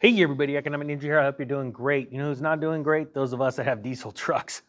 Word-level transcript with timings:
Hey 0.00 0.22
everybody, 0.22 0.56
Economic 0.56 0.86
Ninja 0.86 1.02
here. 1.02 1.18
I 1.18 1.24
hope 1.24 1.40
you're 1.40 1.46
doing 1.46 1.72
great. 1.72 2.12
You 2.12 2.18
know 2.18 2.26
who's 2.26 2.40
not 2.40 2.60
doing 2.60 2.84
great? 2.84 3.12
Those 3.12 3.32
of 3.32 3.40
us 3.40 3.56
that 3.56 3.64
have 3.64 3.82
diesel 3.82 4.12
trucks. 4.24 4.62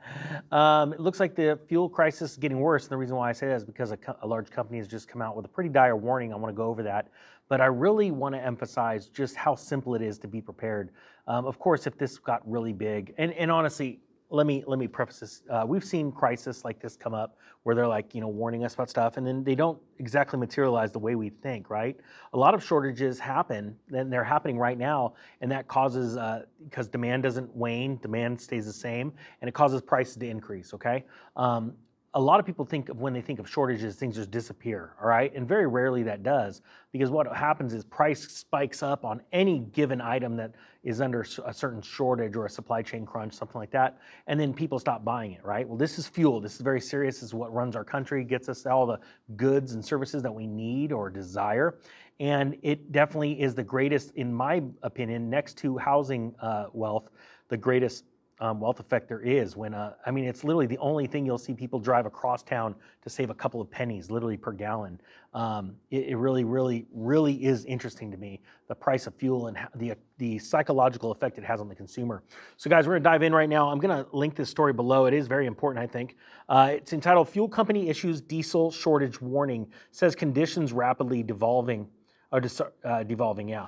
um, 0.50 0.94
it 0.94 1.00
looks 1.00 1.20
like 1.20 1.34
the 1.34 1.58
fuel 1.68 1.86
crisis 1.86 2.30
is 2.30 2.36
getting 2.38 2.60
worse. 2.60 2.84
And 2.84 2.92
the 2.92 2.96
reason 2.96 3.14
why 3.14 3.28
I 3.28 3.32
say 3.32 3.48
that 3.48 3.56
is 3.56 3.64
because 3.66 3.90
a, 3.90 3.98
co- 3.98 4.16
a 4.22 4.26
large 4.26 4.48
company 4.48 4.78
has 4.78 4.88
just 4.88 5.06
come 5.06 5.20
out 5.20 5.36
with 5.36 5.44
a 5.44 5.48
pretty 5.48 5.68
dire 5.68 5.96
warning. 5.96 6.32
I 6.32 6.36
want 6.36 6.50
to 6.50 6.56
go 6.56 6.64
over 6.64 6.82
that. 6.84 7.08
But 7.50 7.60
I 7.60 7.66
really 7.66 8.10
want 8.10 8.34
to 8.34 8.42
emphasize 8.42 9.08
just 9.08 9.36
how 9.36 9.54
simple 9.54 9.94
it 9.96 10.00
is 10.00 10.18
to 10.20 10.28
be 10.28 10.40
prepared. 10.40 10.92
Um, 11.26 11.44
of 11.44 11.58
course, 11.58 11.86
if 11.86 11.98
this 11.98 12.16
got 12.16 12.40
really 12.50 12.72
big, 12.72 13.12
and, 13.18 13.34
and 13.34 13.50
honestly, 13.50 14.00
let 14.30 14.46
me 14.46 14.62
let 14.66 14.78
me 14.78 14.86
preface 14.86 15.20
this. 15.20 15.42
Uh, 15.50 15.64
we've 15.66 15.84
seen 15.84 16.12
crisis 16.12 16.64
like 16.64 16.80
this 16.80 16.96
come 16.96 17.14
up 17.14 17.36
where 17.64 17.74
they're 17.74 17.88
like, 17.88 18.14
you 18.14 18.20
know, 18.20 18.28
warning 18.28 18.64
us 18.64 18.74
about 18.74 18.88
stuff, 18.88 19.16
and 19.16 19.26
then 19.26 19.44
they 19.44 19.54
don't 19.54 19.78
exactly 19.98 20.38
materialize 20.38 20.92
the 20.92 20.98
way 20.98 21.14
we 21.14 21.28
think, 21.28 21.68
right? 21.68 21.96
A 22.32 22.38
lot 22.38 22.54
of 22.54 22.64
shortages 22.64 23.18
happen, 23.18 23.76
and 23.92 24.10
they're 24.10 24.24
happening 24.24 24.58
right 24.58 24.78
now, 24.78 25.14
and 25.40 25.50
that 25.52 25.68
causes 25.68 26.16
uh, 26.16 26.44
because 26.64 26.88
demand 26.88 27.22
doesn't 27.22 27.54
wane, 27.54 27.98
demand 28.00 28.40
stays 28.40 28.64
the 28.64 28.72
same, 28.72 29.12
and 29.40 29.48
it 29.48 29.52
causes 29.52 29.82
prices 29.82 30.16
to 30.16 30.28
increase. 30.28 30.72
Okay. 30.72 31.04
Um, 31.36 31.74
a 32.14 32.20
lot 32.20 32.40
of 32.40 32.46
people 32.46 32.64
think 32.64 32.88
of 32.88 33.00
when 33.00 33.12
they 33.12 33.20
think 33.20 33.38
of 33.38 33.48
shortages, 33.48 33.94
things 33.94 34.16
just 34.16 34.32
disappear, 34.32 34.96
all 35.00 35.06
right? 35.06 35.32
And 35.32 35.46
very 35.46 35.68
rarely 35.68 36.02
that 36.02 36.24
does, 36.24 36.60
because 36.90 37.08
what 37.08 37.32
happens 37.36 37.72
is 37.72 37.84
price 37.84 38.26
spikes 38.26 38.82
up 38.82 39.04
on 39.04 39.20
any 39.32 39.60
given 39.60 40.00
item 40.00 40.34
that 40.36 40.52
is 40.82 41.00
under 41.00 41.24
a 41.44 41.54
certain 41.54 41.80
shortage 41.80 42.34
or 42.34 42.46
a 42.46 42.50
supply 42.50 42.82
chain 42.82 43.06
crunch, 43.06 43.34
something 43.34 43.60
like 43.60 43.70
that, 43.70 43.98
and 44.26 44.40
then 44.40 44.52
people 44.52 44.80
stop 44.80 45.04
buying 45.04 45.32
it, 45.32 45.44
right? 45.44 45.68
Well, 45.68 45.78
this 45.78 46.00
is 46.00 46.08
fuel. 46.08 46.40
This 46.40 46.56
is 46.56 46.62
very 46.62 46.80
serious. 46.80 47.16
This 47.16 47.28
is 47.28 47.34
what 47.34 47.52
runs 47.54 47.76
our 47.76 47.84
country, 47.84 48.24
gets 48.24 48.48
us 48.48 48.66
all 48.66 48.86
the 48.86 48.98
goods 49.36 49.74
and 49.74 49.84
services 49.84 50.20
that 50.22 50.34
we 50.34 50.48
need 50.48 50.90
or 50.90 51.10
desire. 51.10 51.78
And 52.18 52.56
it 52.62 52.90
definitely 52.90 53.40
is 53.40 53.54
the 53.54 53.62
greatest, 53.62 54.10
in 54.16 54.34
my 54.34 54.62
opinion, 54.82 55.30
next 55.30 55.58
to 55.58 55.78
housing 55.78 56.34
uh, 56.40 56.66
wealth, 56.72 57.10
the 57.48 57.56
greatest 57.56 58.04
um, 58.40 58.58
wealth 58.58 58.80
effect 58.80 59.06
there 59.06 59.20
is 59.20 59.54
when 59.54 59.74
uh, 59.74 59.92
I 60.06 60.10
mean 60.10 60.24
it's 60.24 60.44
literally 60.44 60.66
the 60.66 60.78
only 60.78 61.06
thing 61.06 61.26
you'll 61.26 61.38
see 61.38 61.52
people 61.52 61.78
drive 61.78 62.06
across 62.06 62.42
town 62.42 62.74
to 63.02 63.10
save 63.10 63.28
a 63.28 63.34
couple 63.34 63.60
of 63.60 63.70
pennies, 63.70 64.10
literally 64.10 64.38
per 64.38 64.52
gallon. 64.52 64.98
Um, 65.34 65.76
it, 65.90 66.08
it, 66.08 66.16
really, 66.16 66.42
really, 66.44 66.86
really 66.92 67.34
is 67.44 67.64
interesting 67.66 68.10
to 68.10 68.16
me 68.16 68.40
the 68.66 68.74
price 68.74 69.06
of 69.06 69.14
fuel 69.14 69.48
and 69.48 69.58
the 69.76 69.94
the 70.16 70.38
psychological 70.38 71.12
effect 71.12 71.36
it 71.36 71.44
has 71.44 71.60
on 71.60 71.68
the 71.68 71.74
consumer. 71.74 72.22
So, 72.56 72.70
guys, 72.70 72.86
we're 72.86 72.94
gonna 72.94 73.04
dive 73.04 73.22
in 73.22 73.34
right 73.34 73.48
now. 73.48 73.68
I'm 73.68 73.78
gonna 73.78 74.06
link 74.12 74.34
this 74.34 74.48
story 74.48 74.72
below. 74.72 75.04
It 75.04 75.14
is 75.14 75.28
very 75.28 75.46
important, 75.46 75.82
I 75.82 75.86
think. 75.86 76.16
Uh, 76.48 76.70
it's 76.72 76.94
entitled 76.94 77.28
"Fuel 77.28 77.48
Company 77.48 77.90
Issues 77.90 78.22
Diesel 78.22 78.70
Shortage 78.70 79.20
Warning." 79.20 79.70
Says 79.90 80.14
conditions 80.14 80.72
rapidly 80.72 81.22
devolving, 81.22 81.86
or 82.32 82.40
uh, 82.84 83.02
devolving. 83.02 83.48
Yeah, 83.48 83.66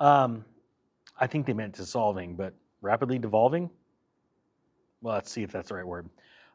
um, 0.00 0.46
I 1.20 1.26
think 1.26 1.44
they 1.44 1.52
meant 1.52 1.74
dissolving, 1.74 2.36
but 2.36 2.54
rapidly 2.80 3.18
devolving 3.18 3.70
well, 5.04 5.14
let's 5.14 5.30
see 5.30 5.42
if 5.42 5.52
that's 5.52 5.68
the 5.68 5.74
right 5.74 5.86
word. 5.86 6.08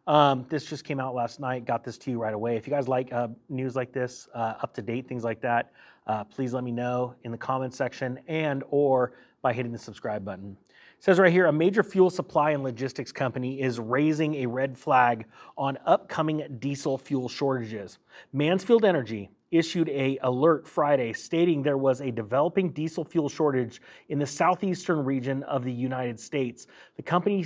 Um, 0.08 0.44
this 0.50 0.66
just 0.66 0.83
came 0.83 1.00
out 1.00 1.14
last 1.14 1.39
night. 1.39 1.66
Got 1.66 1.83
this 1.83 2.00
to 2.00 2.09
you 2.09 2.19
right 2.19 2.33
away. 2.33 2.58
If 2.58 2.66
you 2.66 2.72
guys 2.72 2.88
like 2.88 3.14
uh, 3.14 3.28
news 3.47 3.75
like 3.75 3.94
this, 3.94 4.28
uh, 4.33 4.56
up 4.64 4.73
to 4.73 4.81
date 4.81 5.08
things 5.08 5.23
like 5.23 5.39
that, 5.41 5.72
uh, 6.08 6.23
please 6.23 6.52
let 6.52 6.64
me 6.64 6.72
know 6.72 7.14
in 7.23 7.31
the 7.31 7.38
comments 7.38 7.78
section 7.78 8.19
and 8.28 8.64
or 8.72 9.14
by 9.44 9.53
hitting 9.53 9.72
the 9.72 9.78
subscribe 9.78 10.25
button. 10.25 10.58
It 10.97 11.03
says 11.03 11.19
right 11.19 11.31
here, 11.31 11.45
a 11.45 11.53
major 11.53 11.83
fuel 11.83 12.09
supply 12.09 12.52
and 12.52 12.64
logistics 12.64 13.11
company 13.11 13.61
is 13.61 13.80
raising 13.80 14.33
a 14.36 14.47
red 14.47 14.75
flag 14.75 15.28
on 15.56 15.78
upcoming 15.86 16.58
diesel 16.59 16.97
fuel 16.97 17.30
shortages. 17.30 18.00
Mansfield 18.34 18.86
Energy 18.86 19.30
issued 19.52 19.89
a 19.89 20.17
alert 20.23 20.67
Friday 20.67 21.13
stating 21.13 21.63
there 21.63 21.78
was 21.78 22.02
a 22.02 22.11
developing 22.11 22.72
diesel 22.72 23.03
fuel 23.03 23.30
shortage 23.30 23.81
in 24.09 24.19
the 24.19 24.25
southeastern 24.25 25.03
region 25.06 25.44
of 25.44 25.63
the 25.63 25.72
United 25.72 26.19
States. 26.19 26.67
The 26.97 27.03
company 27.03 27.45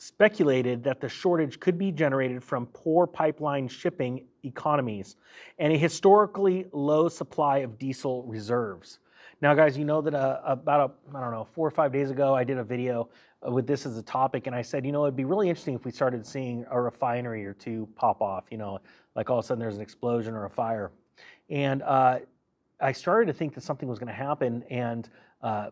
speculated 0.00 0.82
that 0.82 0.98
the 0.98 1.08
shortage 1.10 1.60
could 1.60 1.76
be 1.76 1.92
generated 1.92 2.42
from 2.42 2.64
poor 2.68 3.06
pipeline 3.06 3.68
shipping 3.68 4.24
economies 4.44 5.16
and 5.58 5.74
a 5.74 5.76
historically 5.76 6.64
low 6.72 7.06
supply 7.06 7.58
of 7.58 7.78
diesel 7.78 8.22
reserves. 8.22 9.00
Now, 9.42 9.52
guys, 9.52 9.76
you 9.76 9.84
know 9.84 10.00
that 10.00 10.14
uh, 10.14 10.40
about 10.44 10.96
I 11.14 11.20
don't 11.20 11.32
know 11.32 11.46
four 11.52 11.68
or 11.68 11.70
five 11.70 11.92
days 11.92 12.10
ago, 12.10 12.34
I 12.34 12.44
did 12.44 12.56
a 12.56 12.64
video 12.64 13.10
with 13.42 13.66
this 13.66 13.84
as 13.84 13.98
a 13.98 14.02
topic, 14.02 14.46
and 14.46 14.56
I 14.56 14.62
said, 14.62 14.86
you 14.86 14.92
know, 14.92 15.04
it'd 15.04 15.16
be 15.16 15.26
really 15.26 15.50
interesting 15.50 15.74
if 15.74 15.84
we 15.84 15.90
started 15.90 16.26
seeing 16.26 16.64
a 16.70 16.80
refinery 16.80 17.44
or 17.44 17.52
two 17.52 17.86
pop 17.94 18.22
off. 18.22 18.44
You 18.50 18.56
know, 18.56 18.78
like 19.14 19.28
all 19.28 19.40
of 19.40 19.44
a 19.44 19.48
sudden 19.48 19.60
there's 19.60 19.76
an 19.76 19.82
explosion 19.82 20.32
or 20.32 20.46
a 20.46 20.50
fire, 20.50 20.92
and 21.50 21.82
uh, 21.82 22.20
I 22.80 22.92
started 22.92 23.26
to 23.26 23.34
think 23.34 23.54
that 23.54 23.62
something 23.62 23.88
was 23.88 23.98
going 23.98 24.08
to 24.08 24.14
happen, 24.14 24.64
and 24.70 25.10
uh, 25.42 25.70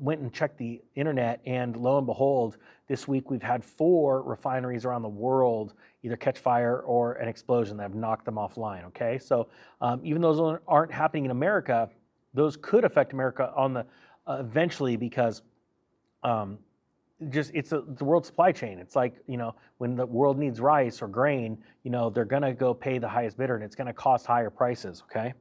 went 0.00 0.20
and 0.20 0.32
checked 0.32 0.58
the 0.58 0.82
internet, 0.94 1.40
and 1.46 1.76
lo 1.76 1.98
and 1.98 2.06
behold, 2.06 2.56
this 2.88 3.06
week 3.06 3.30
we've 3.30 3.42
had 3.42 3.64
four 3.64 4.22
refineries 4.22 4.84
around 4.84 5.02
the 5.02 5.08
world 5.08 5.74
either 6.02 6.16
catch 6.16 6.38
fire 6.38 6.80
or 6.80 7.14
an 7.14 7.28
explosion 7.28 7.76
that 7.76 7.82
have 7.82 7.94
knocked 7.94 8.24
them 8.24 8.36
offline. 8.36 8.84
Okay, 8.86 9.18
so 9.18 9.48
um, 9.80 10.00
even 10.04 10.22
those 10.22 10.58
aren't 10.66 10.92
happening 10.92 11.24
in 11.24 11.30
America, 11.30 11.90
those 12.34 12.56
could 12.56 12.84
affect 12.84 13.12
America 13.12 13.52
on 13.56 13.74
the 13.74 13.86
uh, 14.26 14.38
eventually 14.40 14.96
because 14.96 15.42
um, 16.22 16.58
just 17.30 17.50
it's 17.54 17.72
a 17.72 17.80
the 17.80 18.04
world 18.04 18.24
supply 18.24 18.52
chain. 18.52 18.78
It's 18.78 18.94
like 18.94 19.16
you 19.26 19.36
know 19.36 19.54
when 19.78 19.96
the 19.96 20.06
world 20.06 20.38
needs 20.38 20.60
rice 20.60 21.02
or 21.02 21.08
grain, 21.08 21.58
you 21.82 21.90
know 21.90 22.10
they're 22.10 22.24
gonna 22.24 22.54
go 22.54 22.72
pay 22.74 22.98
the 22.98 23.08
highest 23.08 23.38
bidder, 23.38 23.56
and 23.56 23.64
it's 23.64 23.74
gonna 23.74 23.92
cost 23.92 24.26
higher 24.26 24.50
prices. 24.50 25.02
Okay. 25.10 25.34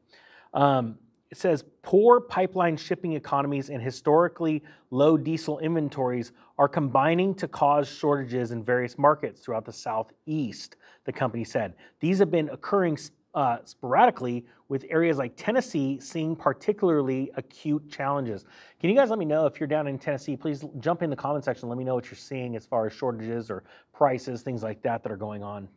Um, 0.53 0.97
it 1.29 1.37
says 1.37 1.65
poor 1.81 2.21
pipeline 2.21 2.77
shipping 2.77 3.13
economies 3.13 3.69
and 3.69 3.81
historically 3.81 4.63
low 4.91 5.17
diesel 5.17 5.59
inventories 5.59 6.31
are 6.57 6.67
combining 6.67 7.35
to 7.35 7.47
cause 7.47 7.87
shortages 7.87 8.51
in 8.51 8.63
various 8.63 8.97
markets 8.97 9.41
throughout 9.41 9.65
the 9.65 9.73
southeast 9.73 10.77
the 11.05 11.11
company 11.11 11.43
said. 11.43 11.73
These 11.99 12.19
have 12.19 12.31
been 12.31 12.49
occurring 12.49 12.97
uh, 13.33 13.57
sporadically 13.65 14.45
with 14.69 14.85
areas 14.89 15.17
like 15.17 15.33
tennessee 15.35 15.99
seeing 15.99 16.35
particularly 16.35 17.29
acute 17.35 17.91
challenges. 17.91 18.45
Can 18.79 18.89
you 18.89 18.95
guys 18.95 19.09
let 19.09 19.19
me 19.19 19.25
know 19.25 19.45
if 19.45 19.59
you're 19.59 19.67
down 19.67 19.87
in 19.87 19.99
tennessee 19.99 20.37
please 20.37 20.63
jump 20.79 21.03
in 21.03 21.09
the 21.09 21.15
comment 21.15 21.43
section 21.43 21.67
let 21.67 21.77
me 21.77 21.83
know 21.83 21.95
what 21.95 22.05
you're 22.05 22.15
seeing 22.15 22.55
as 22.55 22.65
far 22.65 22.87
as 22.87 22.93
shortages 22.93 23.51
or 23.51 23.63
prices 23.93 24.41
things 24.41 24.63
like 24.63 24.81
that 24.83 25.03
that 25.03 25.11
are 25.11 25.17
going 25.17 25.43
on. 25.43 25.67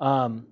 Um, 0.00 0.46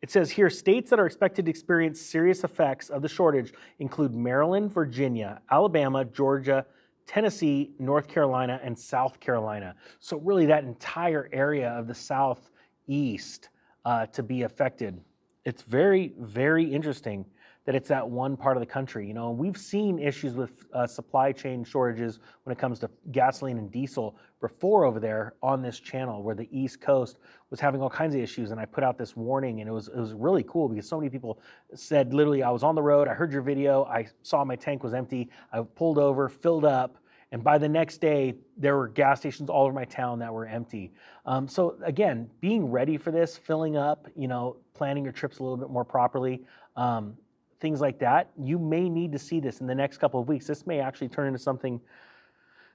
it 0.00 0.10
says 0.10 0.30
here 0.30 0.48
states 0.48 0.90
that 0.90 1.00
are 1.00 1.06
expected 1.06 1.46
to 1.46 1.50
experience 1.50 2.00
serious 2.00 2.44
effects 2.44 2.88
of 2.88 3.02
the 3.02 3.08
shortage 3.08 3.52
include 3.78 4.14
Maryland, 4.14 4.72
Virginia, 4.72 5.40
Alabama, 5.50 6.04
Georgia, 6.04 6.64
Tennessee, 7.06 7.72
North 7.78 8.06
Carolina, 8.06 8.60
and 8.62 8.78
South 8.78 9.18
Carolina. 9.18 9.74
So, 9.98 10.18
really, 10.18 10.46
that 10.46 10.64
entire 10.64 11.28
area 11.32 11.70
of 11.70 11.86
the 11.86 11.94
Southeast 11.94 13.48
uh, 13.84 14.06
to 14.06 14.22
be 14.22 14.42
affected. 14.42 15.00
It's 15.44 15.62
very, 15.62 16.12
very 16.18 16.64
interesting 16.64 17.24
that 17.68 17.74
it's 17.74 17.88
that 17.88 18.08
one 18.08 18.34
part 18.34 18.56
of 18.56 18.62
the 18.62 18.66
country. 18.66 19.06
You 19.06 19.12
know, 19.12 19.30
we've 19.30 19.58
seen 19.58 19.98
issues 19.98 20.32
with 20.32 20.64
uh, 20.72 20.86
supply 20.86 21.32
chain 21.32 21.64
shortages 21.64 22.18
when 22.44 22.56
it 22.56 22.58
comes 22.58 22.78
to 22.78 22.88
gasoline 23.12 23.58
and 23.58 23.70
diesel 23.70 24.16
before 24.40 24.86
over 24.86 24.98
there 24.98 25.34
on 25.42 25.60
this 25.60 25.78
channel, 25.78 26.22
where 26.22 26.34
the 26.34 26.48
East 26.50 26.80
Coast 26.80 27.18
was 27.50 27.60
having 27.60 27.82
all 27.82 27.90
kinds 27.90 28.14
of 28.14 28.22
issues. 28.22 28.52
And 28.52 28.58
I 28.58 28.64
put 28.64 28.84
out 28.84 28.96
this 28.96 29.14
warning, 29.16 29.60
and 29.60 29.68
it 29.68 29.72
was 29.74 29.88
it 29.88 29.98
was 29.98 30.14
really 30.14 30.44
cool 30.44 30.70
because 30.70 30.88
so 30.88 30.96
many 30.96 31.10
people 31.10 31.40
said, 31.74 32.14
literally, 32.14 32.42
I 32.42 32.48
was 32.48 32.62
on 32.62 32.74
the 32.74 32.80
road, 32.80 33.06
I 33.06 33.12
heard 33.12 33.30
your 33.30 33.42
video, 33.42 33.84
I 33.84 34.06
saw 34.22 34.42
my 34.46 34.56
tank 34.56 34.82
was 34.82 34.94
empty, 34.94 35.28
I 35.52 35.60
pulled 35.60 35.98
over, 35.98 36.30
filled 36.30 36.64
up. 36.64 36.96
And 37.32 37.44
by 37.44 37.58
the 37.58 37.68
next 37.68 37.98
day, 37.98 38.36
there 38.56 38.78
were 38.78 38.88
gas 38.88 39.18
stations 39.20 39.50
all 39.50 39.64
over 39.64 39.74
my 39.74 39.84
town 39.84 40.20
that 40.20 40.32
were 40.32 40.46
empty. 40.46 40.94
Um, 41.26 41.46
so 41.46 41.76
again, 41.84 42.30
being 42.40 42.70
ready 42.70 42.96
for 42.96 43.10
this, 43.10 43.36
filling 43.36 43.76
up, 43.76 44.08
you 44.16 44.26
know, 44.26 44.56
planning 44.72 45.04
your 45.04 45.12
trips 45.12 45.38
a 45.38 45.42
little 45.42 45.58
bit 45.58 45.68
more 45.68 45.84
properly. 45.84 46.46
Um, 46.74 47.18
things 47.60 47.80
like 47.80 47.98
that, 48.00 48.30
you 48.36 48.58
may 48.58 48.88
need 48.88 49.12
to 49.12 49.18
see 49.18 49.40
this 49.40 49.60
in 49.60 49.66
the 49.66 49.74
next 49.74 49.98
couple 49.98 50.20
of 50.20 50.28
weeks. 50.28 50.46
This 50.46 50.66
may 50.66 50.80
actually 50.80 51.08
turn 51.08 51.26
into 51.26 51.38
something 51.38 51.80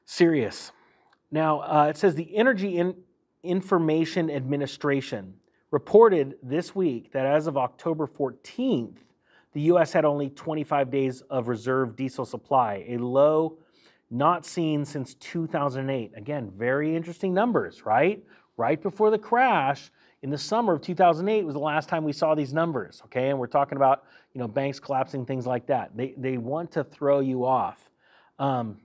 serious. 0.05 0.71
Now, 1.31 1.61
uh, 1.61 1.87
it 1.89 1.97
says 1.97 2.15
the 2.15 2.35
Energy 2.35 2.77
in- 2.77 2.95
Information 3.43 4.29
Administration 4.29 5.35
reported 5.71 6.35
this 6.43 6.75
week 6.75 7.11
that 7.13 7.25
as 7.25 7.47
of 7.47 7.57
October 7.57 8.07
14th, 8.07 8.97
the 9.53 9.61
U.S. 9.61 9.93
had 9.93 10.05
only 10.05 10.29
25 10.29 10.89
days 10.89 11.21
of 11.29 11.47
reserve 11.47 11.95
diesel 11.95 12.25
supply, 12.25 12.85
a 12.87 12.97
low 12.97 13.57
not 14.09 14.45
seen 14.45 14.85
since 14.85 15.15
2008. 15.15 16.11
Again, 16.15 16.51
very 16.55 16.95
interesting 16.95 17.33
numbers, 17.33 17.85
right? 17.85 18.23
Right 18.57 18.81
before 18.81 19.09
the 19.09 19.17
crash, 19.17 19.91
in 20.23 20.29
the 20.29 20.37
summer 20.37 20.73
of 20.73 20.81
2008 20.81 21.45
was 21.45 21.53
the 21.53 21.59
last 21.59 21.89
time 21.89 22.05
we 22.05 22.13
saw 22.13 22.33
these 22.33 22.53
numbers, 22.53 23.01
okay? 23.05 23.29
And 23.29 23.37
we're 23.37 23.45
talking 23.45 23.75
about, 23.75 24.05
you 24.33 24.39
know, 24.39 24.47
banks 24.47 24.79
collapsing, 24.79 25.25
things 25.25 25.45
like 25.45 25.67
that. 25.67 25.95
They, 25.95 26.13
they 26.17 26.37
want 26.37 26.71
to 26.71 26.85
throw 26.85 27.19
you 27.19 27.45
off. 27.45 27.89
Um, 28.39 28.77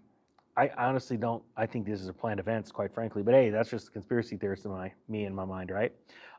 I 0.57 0.73
honestly 0.77 1.17
don't, 1.17 1.41
I 1.57 1.65
think 1.65 1.87
this 1.87 2.01
is 2.01 2.09
a 2.09 2.13
planned 2.13 2.41
events, 2.41 2.73
quite 2.73 2.93
frankly. 2.93 3.23
But 3.23 3.35
hey, 3.35 3.51
that's 3.51 3.71
just 3.71 3.93
conspiracy 3.93 4.37
theorist 4.37 4.65
in 4.65 4.73
my, 4.73 4.93
me 5.09 5.27
in 5.27 5.35
my 5.35 5.45
mind, 5.45 5.71
right? 5.71 5.93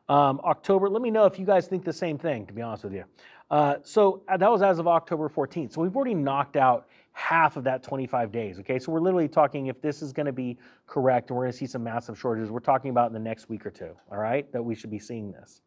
Um, 0.10 0.42
October, 0.44 0.90
let 0.90 1.02
me 1.02 1.12
know 1.12 1.24
if 1.24 1.40
you 1.40 1.46
guys 1.46 1.68
think 1.68 1.86
the 1.86 1.94
same 1.94 2.18
thing, 2.18 2.46
to 2.48 2.54
be 2.54 2.62
honest 2.62 2.84
with 2.84 2.94
you. 2.94 3.06
Uh, 3.50 3.76
so 3.84 4.24
uh, 4.28 4.36
that 4.36 4.52
was 4.52 4.62
as 4.62 4.80
of 4.80 4.88
October 4.88 5.30
14th. 5.30 5.72
So 5.72 5.82
we've 5.82 5.96
already 5.96 6.14
knocked 6.14 6.58
out 6.58 6.90
half 7.20 7.58
of 7.58 7.66
that 7.66 7.84
25 7.84 8.32
days. 8.32 8.60
Okay, 8.60 8.80
so 8.80 8.94
we're 8.94 9.02
literally 9.02 9.28
talking 9.28 9.68
if 9.68 9.82
this 9.82 10.02
is 10.02 10.14
going 10.14 10.26
to 10.26 10.32
be 10.32 10.58
correct 10.88 11.30
and 11.30 11.38
we're 11.38 11.44
going 11.44 11.52
to 11.52 11.58
see 11.58 11.68
some 11.68 11.84
massive 11.84 12.18
shortages, 12.18 12.50
we're 12.50 12.62
talking 12.62 12.92
about 12.92 13.08
in 13.08 13.14
the 13.14 13.20
next 13.20 13.50
week 13.50 13.66
or 13.66 13.70
two. 13.70 13.92
All 14.10 14.18
right, 14.18 14.50
that 14.54 14.64
we 14.64 14.74
should 14.74 14.90
be 14.90 15.00
seeing 15.00 15.32
this. 15.32 15.62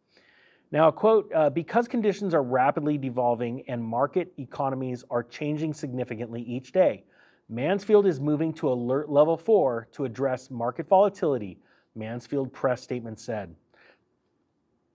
Now, 0.71 0.91
quote, 0.91 1.31
uh, 1.35 1.51
because 1.51 1.87
conditions 1.87 2.33
are 2.33 2.43
rapidly 2.43 2.97
devolving 2.97 3.63
and 3.69 3.85
market 3.85 4.33
economies 4.39 5.05
are 5.11 5.23
changing 5.23 5.75
significantly 5.75 6.41
each 6.41 6.73
day, 6.73 7.05
Mansfield 7.51 8.07
is 8.07 8.19
moving 8.19 8.55
to 8.55 8.73
alert 8.73 9.11
level 9.11 9.37
four 9.37 9.89
to 9.93 10.07
address 10.07 10.51
market 10.51 10.89
volatility, 10.89 11.59
Mansfield 11.95 12.51
press 12.51 12.83
statement 12.83 13.21
said. 13.21 13.55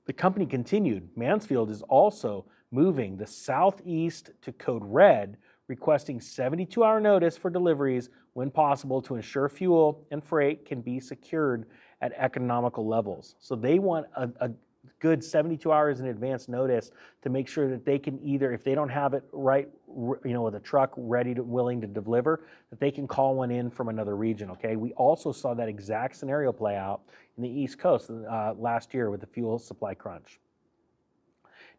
The 0.05 0.13
company 0.13 0.47
continued, 0.47 1.07
Mansfield 1.15 1.69
is 1.69 1.83
also 1.83 2.45
moving 2.71 3.15
the 3.15 3.27
southeast 3.27 4.31
to 4.41 4.51
code 4.53 4.81
red, 4.83 5.37
requesting 5.67 6.21
72 6.21 6.83
hour 6.83 6.99
notice 6.99 7.37
for 7.37 7.49
deliveries 7.49 8.09
when 8.33 8.49
possible 8.49 9.01
to 9.01 9.15
ensure 9.15 9.49
fuel 9.49 10.05
and 10.11 10.23
freight 10.23 10.65
can 10.65 10.81
be 10.81 10.99
secured 10.99 11.65
at 12.01 12.13
economical 12.17 12.87
levels. 12.87 13.35
So 13.39 13.55
they 13.55 13.79
want 13.79 14.05
a, 14.15 14.29
a 14.39 14.51
good 14.99 15.23
72 15.23 15.71
hours 15.71 15.99
in 15.99 16.07
advance 16.07 16.47
notice 16.47 16.91
to 17.21 17.29
make 17.29 17.47
sure 17.47 17.69
that 17.69 17.85
they 17.85 17.99
can 17.99 18.19
either, 18.23 18.53
if 18.53 18.63
they 18.63 18.75
don't 18.75 18.89
have 18.89 19.13
it 19.13 19.23
right, 19.31 19.67
you 19.87 20.33
know, 20.33 20.43
with 20.43 20.55
a 20.55 20.59
truck 20.59 20.93
ready 20.95 21.33
to 21.33 21.43
willing 21.43 21.81
to 21.81 21.87
deliver, 21.87 22.45
that 22.69 22.79
they 22.79 22.91
can 22.91 23.07
call 23.07 23.35
one 23.35 23.51
in 23.51 23.69
from 23.69 23.89
another 23.89 24.15
region. 24.15 24.49
Okay, 24.51 24.75
we 24.75 24.93
also 24.93 25.31
saw 25.31 25.53
that 25.53 25.67
exact 25.67 26.15
scenario 26.15 26.51
play 26.51 26.75
out 26.75 27.01
in 27.37 27.43
the 27.43 27.49
East 27.49 27.77
Coast 27.77 28.09
uh, 28.09 28.53
last 28.57 28.93
year 28.93 29.09
with 29.09 29.21
the 29.21 29.27
fuel 29.27 29.59
supply 29.59 29.93
crunch. 29.93 30.39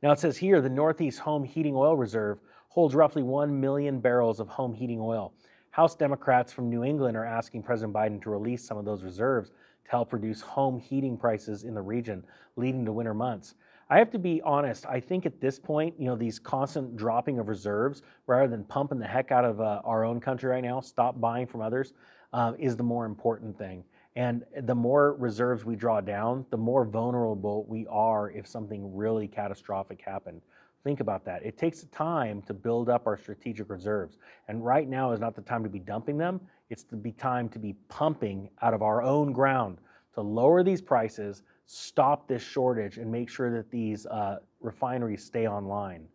Now 0.03 0.13
it 0.13 0.21
says 0.21 0.37
here 0.37 0.61
the 0.61 0.69
Northeast 0.69 1.19
Home 1.21 1.43
Heating 1.43 1.75
Oil 1.75 1.97
Reserve 1.97 2.39
holds 2.69 2.95
roughly 2.95 3.23
1 3.23 3.61
million 3.61 4.01
barrels 4.01 4.41
of 4.41 4.49
home 4.49 4.75
heating 4.75 5.01
oil. 5.01 5.33
House 5.71 5.95
Democrats 5.95 6.53
from 6.53 6.69
New 6.69 6.85
England 6.85 7.17
are 7.17 7.25
asking 7.25 7.63
President 7.63 7.95
Biden 7.95 8.21
to 8.23 8.31
release 8.31 8.65
some 8.65 8.79
of 8.79 8.85
those 8.85 9.05
reserves 9.05 9.51
to 9.85 9.91
help 9.91 10.13
reduce 10.13 10.41
home 10.41 10.79
heating 10.79 11.17
prices 11.17 11.65
in 11.65 11.75
the 11.75 11.81
region, 11.81 12.25
leading 12.57 12.85
to 12.85 12.93
winter 12.93 13.15
months. 13.15 13.55
I 13.91 13.99
have 13.99 14.11
to 14.11 14.19
be 14.19 14.43
honest, 14.43 14.85
I 14.87 15.01
think 15.01 15.25
at 15.25 15.41
this 15.41 15.59
point, 15.59 15.95
you 15.99 16.07
know, 16.07 16.17
these 16.17 16.39
constant 16.39 16.97
dropping 16.97 17.39
of 17.39 17.49
reserves, 17.49 18.03
rather 18.27 18.49
than 18.49 18.65
pumping 18.65 18.99
the 18.99 19.07
heck 19.07 19.33
out 19.33 19.47
of 19.47 19.61
uh, 19.61 19.81
our 19.85 20.05
own 20.05 20.21
country 20.21 20.51
right 20.51 20.63
now, 20.63 20.81
stop 20.81 21.19
buying 21.19 21.47
from 21.47 21.63
others, 21.63 21.95
uh, 22.35 22.53
is 22.59 22.77
the 22.77 22.83
more 22.83 23.07
important 23.07 23.57
thing. 23.57 23.83
And 24.15 24.45
the 24.63 24.75
more 24.75 25.15
reserves 25.15 25.65
we 25.65 25.77
draw 25.77 26.01
down, 26.01 26.45
the 26.51 26.57
more 26.57 26.85
vulnerable 26.85 27.65
we 27.67 27.87
are 27.87 28.31
if 28.31 28.47
something 28.47 28.95
really 28.95 29.29
catastrophic 29.29 30.03
happened. 30.05 30.43
Think 30.85 31.01
about 31.01 31.25
that. 31.25 31.45
It 31.45 31.59
takes 31.59 31.83
time 31.85 32.43
to 32.43 32.55
build 32.55 32.89
up 32.89 33.07
our 33.07 33.19
strategic 33.19 33.69
reserves. 33.69 34.19
And 34.49 34.65
right 34.65 34.89
now 34.89 35.13
is 35.13 35.21
not 35.21 35.35
the 35.35 35.43
time 35.43 35.63
to 35.65 35.69
be 35.69 35.81
dumping 35.81 36.17
them. 36.17 36.41
It's 36.71 36.85
to 36.85 36.97
be 36.97 37.13
time 37.13 37.49
to 37.51 37.59
be 37.59 37.75
pumping 37.89 38.49
out 38.63 38.75
of 38.75 38.83
our 38.83 39.03
own 39.03 39.33
ground 39.33 39.79
to 40.15 40.21
lower 40.21 40.63
these 40.63 40.81
prices, 40.81 41.43
stop 41.67 42.29
this 42.29 42.43
shortage, 42.43 42.99
and 42.99 43.11
make 43.11 43.29
sure 43.29 43.51
that 43.51 43.71
these 43.71 44.07
uh, 44.07 44.39
refineries 44.61 45.25
stay 45.25 45.47
online. 45.47 46.07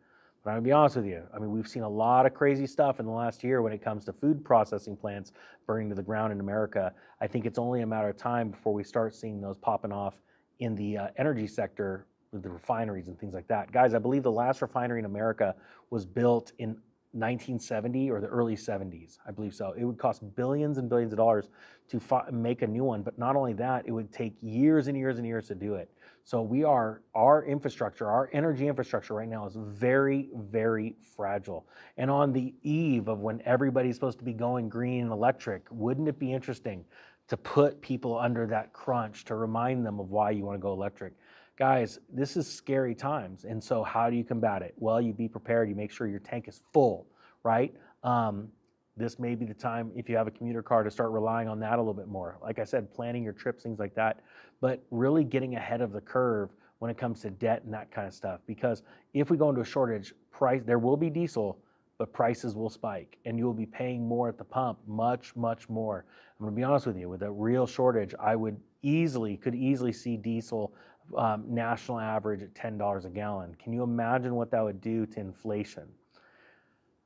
But 0.43 0.51
I'm 0.51 0.55
gonna 0.57 0.65
be 0.65 0.71
honest 0.73 0.97
with 0.97 1.05
you. 1.05 1.23
I 1.33 1.39
mean, 1.39 1.51
we've 1.51 1.67
seen 1.67 1.83
a 1.83 1.89
lot 1.89 2.25
of 2.25 2.33
crazy 2.33 2.67
stuff 2.67 2.99
in 2.99 3.05
the 3.05 3.11
last 3.11 3.43
year 3.43 3.61
when 3.61 3.71
it 3.71 3.81
comes 3.81 4.03
to 4.05 4.13
food 4.13 4.43
processing 4.43 4.97
plants 4.97 5.31
burning 5.65 5.87
to 5.89 5.95
the 5.95 6.03
ground 6.03 6.33
in 6.33 6.41
America. 6.41 6.93
I 7.21 7.27
think 7.27 7.45
it's 7.45 7.57
only 7.57 7.81
a 7.81 7.87
matter 7.87 8.09
of 8.09 8.17
time 8.17 8.49
before 8.49 8.73
we 8.73 8.83
start 8.83 9.15
seeing 9.15 9.39
those 9.39 9.57
popping 9.57 9.93
off 9.93 10.15
in 10.59 10.75
the 10.75 10.97
uh, 10.97 11.07
energy 11.17 11.47
sector 11.47 12.07
the 12.41 12.49
refineries 12.49 13.07
and 13.07 13.19
things 13.19 13.33
like 13.33 13.47
that. 13.47 13.71
Guys, 13.71 13.93
I 13.93 13.99
believe 13.99 14.23
the 14.23 14.31
last 14.31 14.61
refinery 14.61 14.99
in 14.99 15.05
America 15.05 15.55
was 15.89 16.05
built 16.05 16.51
in 16.57 16.77
1970 17.15 18.09
or 18.09 18.19
the 18.19 18.27
early 18.27 18.55
70s, 18.55 19.19
I 19.27 19.31
believe 19.31 19.53
so. 19.53 19.73
It 19.77 19.83
would 19.83 19.99
cost 19.99 20.23
billions 20.35 20.79
and 20.79 20.89
billions 20.89 21.13
of 21.13 21.17
dollars 21.17 21.47
to 21.89 22.01
make 22.31 22.63
a 22.63 22.67
new 22.67 22.83
one, 22.83 23.03
but 23.03 23.19
not 23.19 23.35
only 23.35 23.53
that, 23.53 23.87
it 23.87 23.91
would 23.91 24.11
take 24.11 24.33
years 24.41 24.87
and 24.87 24.97
years 24.97 25.19
and 25.19 25.27
years 25.27 25.47
to 25.49 25.55
do 25.55 25.75
it. 25.75 25.91
So 26.23 26.41
we 26.41 26.63
are 26.63 27.01
our 27.13 27.45
infrastructure, 27.45 28.09
our 28.09 28.31
energy 28.33 28.67
infrastructure 28.67 29.13
right 29.13 29.27
now 29.27 29.45
is 29.45 29.55
very, 29.55 30.29
very 30.33 30.95
fragile. 31.15 31.67
And 31.97 32.09
on 32.09 32.33
the 32.33 32.55
eve 32.63 33.07
of 33.09 33.19
when 33.19 33.43
everybody's 33.45 33.93
supposed 33.93 34.17
to 34.19 34.25
be 34.25 34.33
going 34.33 34.67
green 34.67 35.03
and 35.03 35.11
electric, 35.11 35.67
wouldn't 35.69 36.07
it 36.07 36.17
be 36.17 36.33
interesting 36.33 36.83
to 37.27 37.37
put 37.37 37.79
people 37.81 38.17
under 38.17 38.47
that 38.47 38.73
crunch 38.73 39.23
to 39.25 39.35
remind 39.35 39.85
them 39.85 39.99
of 39.99 40.09
why 40.09 40.31
you 40.31 40.45
want 40.45 40.57
to 40.57 40.61
go 40.61 40.73
electric? 40.73 41.13
Guys, 41.57 41.99
this 42.11 42.35
is 42.37 42.51
scary 42.51 42.95
times. 42.95 43.45
And 43.45 43.63
so, 43.63 43.83
how 43.83 44.09
do 44.09 44.15
you 44.15 44.23
combat 44.23 44.61
it? 44.61 44.73
Well, 44.77 45.01
you 45.01 45.13
be 45.13 45.27
prepared. 45.27 45.69
You 45.69 45.75
make 45.75 45.91
sure 45.91 46.07
your 46.07 46.19
tank 46.19 46.47
is 46.47 46.61
full, 46.73 47.07
right? 47.43 47.73
Um, 48.03 48.49
this 48.95 49.17
may 49.17 49.33
be 49.33 49.45
the 49.45 49.53
time, 49.53 49.91
if 49.95 50.07
you 50.07 50.15
have 50.15 50.27
a 50.27 50.31
commuter 50.31 50.61
car, 50.61 50.83
to 50.83 50.91
start 50.91 51.11
relying 51.11 51.47
on 51.47 51.59
that 51.61 51.75
a 51.75 51.81
little 51.81 51.93
bit 51.93 52.07
more. 52.07 52.37
Like 52.41 52.59
I 52.59 52.63
said, 52.63 52.93
planning 52.93 53.23
your 53.23 53.33
trips, 53.33 53.63
things 53.63 53.79
like 53.79 53.95
that, 53.95 54.21
but 54.61 54.83
really 54.91 55.23
getting 55.23 55.55
ahead 55.55 55.81
of 55.81 55.91
the 55.91 56.01
curve 56.01 56.51
when 56.79 56.91
it 56.91 56.97
comes 56.97 57.21
to 57.21 57.31
debt 57.31 57.63
and 57.63 57.73
that 57.73 57.91
kind 57.91 58.07
of 58.07 58.13
stuff. 58.13 58.41
Because 58.45 58.83
if 59.13 59.31
we 59.31 59.37
go 59.37 59.49
into 59.49 59.61
a 59.61 59.65
shortage, 59.65 60.13
price 60.31 60.61
there 60.63 60.79
will 60.79 60.97
be 60.97 61.09
diesel, 61.09 61.57
but 61.97 62.13
prices 62.13 62.55
will 62.55 62.69
spike, 62.69 63.17
and 63.25 63.37
you 63.37 63.45
will 63.45 63.53
be 63.53 63.65
paying 63.65 64.07
more 64.07 64.29
at 64.29 64.37
the 64.37 64.43
pump, 64.43 64.79
much, 64.85 65.35
much 65.35 65.69
more. 65.69 66.05
I'm 66.39 66.45
to 66.45 66.51
be 66.51 66.63
honest 66.63 66.85
with 66.85 66.97
you. 66.97 67.09
With 67.09 67.23
a 67.23 67.31
real 67.31 67.65
shortage, 67.65 68.13
I 68.19 68.35
would 68.35 68.59
easily 68.81 69.37
could 69.37 69.55
easily 69.55 69.93
see 69.93 70.17
diesel 70.17 70.73
um, 71.17 71.43
national 71.47 71.99
average 71.99 72.41
at 72.41 72.53
$10 72.53 73.05
a 73.05 73.09
gallon. 73.09 73.55
Can 73.55 73.73
you 73.73 73.83
imagine 73.83 74.35
what 74.35 74.51
that 74.51 74.63
would 74.63 74.81
do 74.81 75.05
to 75.05 75.19
inflation? 75.19 75.87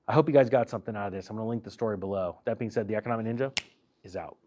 I 0.08 0.14
hope 0.14 0.28
you 0.28 0.34
guys 0.34 0.50
got 0.50 0.70
something 0.70 0.96
out 0.96 1.08
of 1.08 1.14
this. 1.14 1.30
I'm 1.30 1.36
going 1.36 1.46
to 1.46 1.50
link 1.50 1.64
the 1.64 1.72
story 1.72 1.98
below. 1.98 2.40
That 2.46 2.58
being 2.58 2.72
said, 2.72 2.88
the 2.88 2.96
Economic 2.96 3.26
Ninja 3.26 3.58
is 4.04 4.16
out. 4.16 4.38